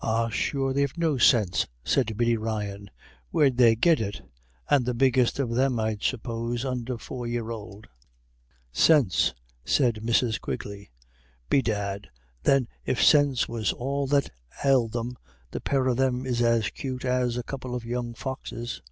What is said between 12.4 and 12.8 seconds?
then,